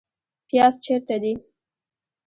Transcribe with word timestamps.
پیاز 0.47 0.75
چیرته 0.85 1.15
دي؟ 1.23 1.33